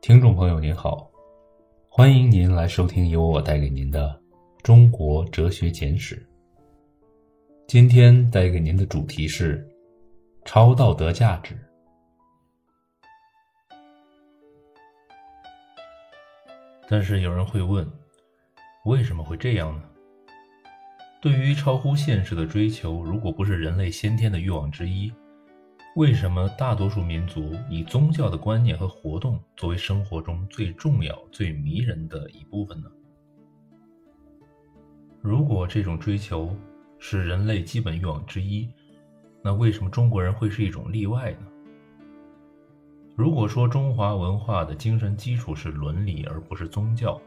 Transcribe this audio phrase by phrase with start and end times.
[0.00, 1.10] 听众朋友您好，
[1.88, 4.08] 欢迎您来收听由我带给您的
[4.62, 6.16] 《中国哲学简史》。
[7.66, 9.68] 今天带给您的主题是
[10.44, 11.58] 超道德价值。
[16.88, 17.86] 但是有人会问，
[18.84, 19.82] 为什么会这样呢？
[21.20, 25.12] 对于超乎现实的追求，如果不是人类先天的欲望之一，
[25.98, 32.88] 为什么大多数民族以宗教的观念和活动作为生活中最重要、最迷人的一部分呢？
[35.20, 36.56] 如果这种追求
[37.00, 38.72] 是人类基本欲望之一，
[39.42, 41.46] 那为什么中国人会是一种例外呢？
[43.16, 47.20] 如果说中华文化的精神基础是伦理而不是宗教，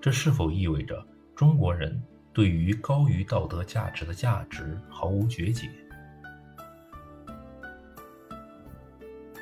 [0.00, 5.68] 这是否意味着中国人对于高于道德价值的价值毫无觉解？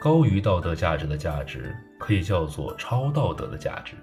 [0.04, 3.94] 高于道德价值的价值可以叫做超道德的价值。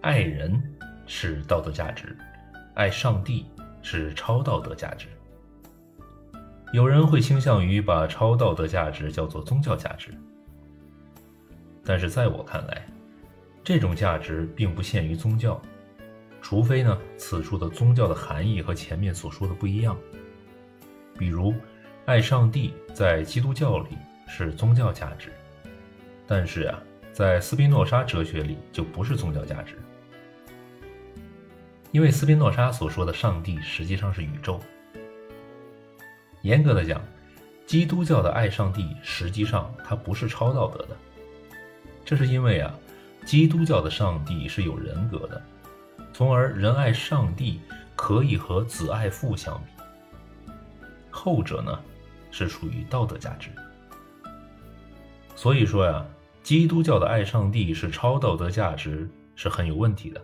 [0.00, 0.58] 爱人
[1.06, 2.16] 是道德价值，
[2.72, 3.44] 爱上帝
[3.82, 5.08] 是超道德价值。
[6.72, 10.10] 有人会倾向于把超道德价值叫做宗教价值。
[11.84, 12.82] 但是在我看来，
[13.62, 15.60] 这种价值并不限于宗教，
[16.40, 19.94] 除非呢，此处的宗教的含义和前面所说的不一样。
[21.18, 21.52] 比如，
[22.06, 23.98] 爱上帝在基督教里
[24.34, 25.30] 是宗教价值，
[26.26, 29.76] 但是啊，在斯宾诺莎哲学里就不是宗教价值，
[31.90, 34.58] 因为斯宾诺莎所说的上帝实际上是宇宙。
[36.40, 36.98] 严格的讲，
[37.66, 40.96] 基督教的爱上帝实际上它不是超道德的。
[42.02, 42.74] 这是因为啊，
[43.26, 45.42] 基督教的上帝是有人格的，
[46.10, 47.60] 从而仁爱上帝
[47.94, 49.82] 可以和子爱父相比。
[51.10, 51.78] 后者呢，
[52.30, 53.50] 是属于道德价值。
[55.42, 56.06] 所以说呀，
[56.44, 60.22] 基督教的爱上帝是超道德价值是很有问题的。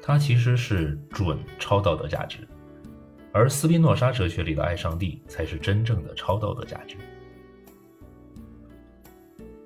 [0.00, 2.48] 它其实是准超道德价值，
[3.30, 6.96] 而斯宾诺莎哲学里的爱上帝才是真正的超道德价值。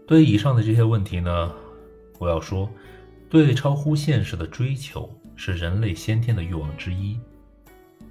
[0.04, 1.52] 对以上的这些问题呢，
[2.18, 2.68] 我要说，
[3.30, 7.20] 对超乎现实的追求是人类先天的欲望之一。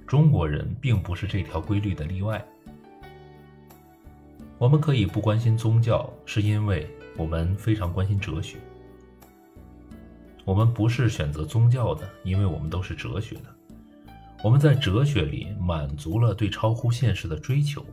[0.06, 2.42] 中国人并不是这条规律的例外。
[4.58, 8.56] 我们可以不关心宗教，是因为我们非常关心哲学。
[10.44, 13.44] 我们不是选择宗教的，因为我们都是哲学的。
[14.42, 17.84] 我们在哲学里满足了对超乎现实的追求。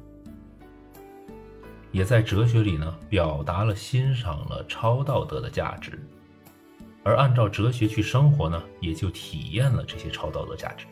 [1.91, 5.99] 也在哲学里呢，表达了欣赏了超道德的价值，
[7.03, 10.85] 而按照哲学去生活呢，也就体验了这些超道德价值。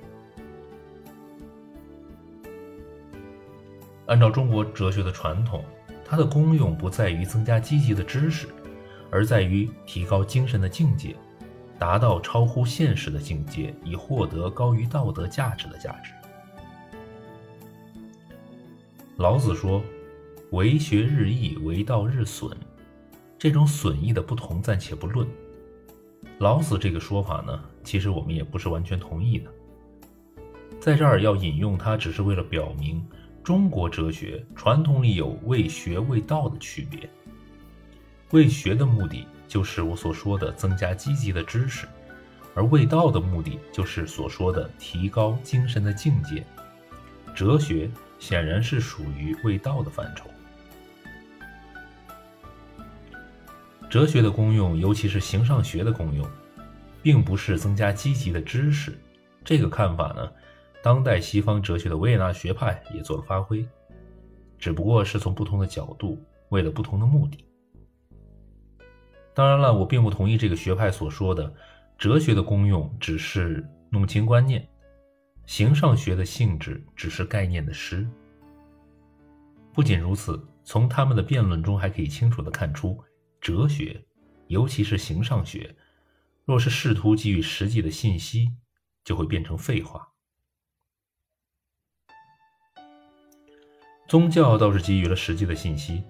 [4.09, 5.63] 按照中国哲学的传统，
[6.03, 8.47] 它的功用不在于增加积极的知识，
[9.09, 11.15] 而在于提高精神的境界，
[11.77, 16.11] 达到超乎现实的境界，以获得高于道德价值的价值。
[19.15, 19.81] 老子说。
[20.51, 22.57] 为学日益，为道日损。
[23.37, 25.27] 这种损益的不同暂且不论。
[26.39, 29.51] 老子这个说法呢，其实我们也不是完全同意的。
[30.79, 33.05] 在这儿要引用它，只是为了表明
[33.49, 37.09] 中国哲学传统里有为学为道的区别。
[38.29, 41.88] 为学的目的就是我所说的增加积极的知识，
[42.53, 46.45] 而为道的目的就是所说的提高精神的境界。
[47.33, 47.89] 哲学
[48.19, 50.29] 显然是属于为道的范畴。
[53.89, 56.23] 哲学的功用，尤其是形上学的功用，
[57.01, 58.95] 并不是增加积极的知识。
[59.43, 60.31] 这个看法呢，
[60.81, 63.67] 当代西方哲学的维也纳学派也做了发挥，
[64.57, 67.45] 只不过是从不同的角度，为了不同的目的。
[69.34, 71.53] 当然了，我并不同意这个学派所说的，
[71.97, 74.68] 哲学的功用只是弄清观念，
[75.45, 78.07] 形上学的性质只是概念的诗。
[79.73, 83.01] 不仅如此，从他们的辩论中还可以清楚的看出。
[83.39, 84.03] 哲学，
[84.48, 85.74] 尤其是形上学，
[86.44, 88.51] 若是试图给予实际的信息，
[89.06, 90.08] 就会变成废话。
[94.09, 96.03] 宗教倒是给予了实际的信息，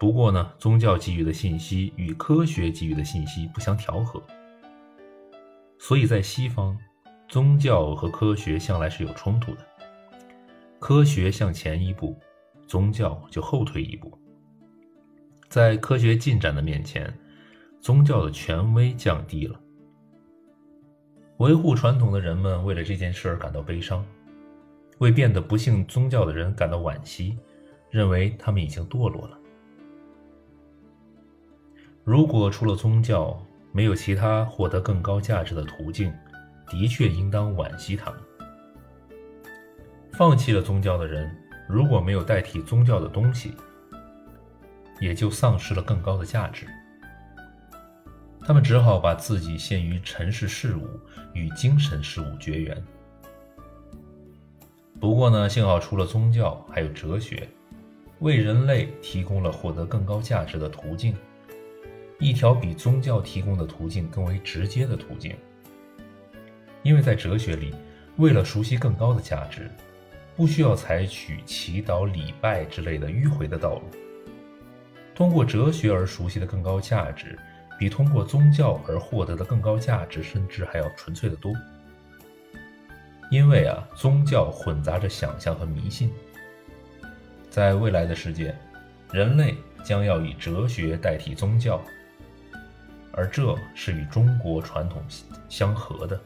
[0.00, 4.20] 不过呢，宗教给予的信息与科学给予的信息不相调和，
[5.78, 6.76] 所以在西方，
[7.28, 9.64] 宗教和科学向来是有冲突的，
[10.80, 12.18] 科学向前一步，
[12.66, 14.18] 宗教就后退一步。
[15.48, 17.16] 在科学进展的面前，
[17.80, 19.56] 宗教的权威降低了。
[21.36, 24.04] 维护传统的人们为了这件事而感到悲伤，
[25.00, 27.38] 为变得不信宗教的人感到惋惜，
[27.90, 29.38] 认为他们已经堕落了。
[32.04, 33.40] 如果除了宗教
[33.72, 36.12] 没有其他获得更高价值的途径，
[36.66, 38.20] 的确应当惋惜他们。
[40.12, 41.34] 放弃了宗教的人，
[41.66, 43.54] 如果没有代替宗教的东西，
[45.00, 46.66] 也就丧失了更高的价值。
[48.42, 50.86] 他们只好把自己限于尘世事物，
[51.32, 52.84] 与精神事物绝缘。
[55.00, 57.48] 不过呢，幸好除了宗教，还有哲学，
[58.18, 61.16] 为人类提供了获得更高价值的途径，
[62.18, 65.34] 一条比宗教提供的途径更为直接的途径。
[66.82, 67.74] 因为在哲学里，
[68.18, 69.70] 为了熟悉更高的价值，
[70.36, 73.82] 不需要采取祈祷、礼拜之类的迂回的道路。
[75.14, 77.38] 通过哲学而熟悉的更高价值。
[77.78, 81.50] 比通过宗教而获得的更高价值，甚至还要纯粹的多。
[83.30, 86.12] 因为啊，宗教混杂着想象和迷信。
[87.48, 88.54] 在未来的世界，
[89.12, 91.80] 人类将要以哲学代替宗教，
[93.12, 95.02] 而这是与中国传统
[95.48, 96.20] 相合的。